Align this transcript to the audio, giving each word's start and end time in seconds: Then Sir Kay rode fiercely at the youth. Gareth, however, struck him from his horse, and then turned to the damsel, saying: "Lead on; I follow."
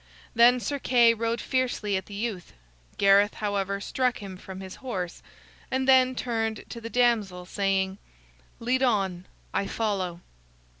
Then 0.33 0.59
Sir 0.59 0.79
Kay 0.79 1.13
rode 1.13 1.39
fiercely 1.39 1.95
at 1.95 2.07
the 2.07 2.15
youth. 2.15 2.53
Gareth, 2.97 3.35
however, 3.35 3.79
struck 3.79 4.17
him 4.17 4.35
from 4.35 4.59
his 4.59 4.77
horse, 4.77 5.21
and 5.69 5.87
then 5.87 6.15
turned 6.15 6.63
to 6.69 6.81
the 6.81 6.89
damsel, 6.89 7.45
saying: 7.45 7.99
"Lead 8.59 8.81
on; 8.81 9.27
I 9.53 9.67
follow." 9.67 10.21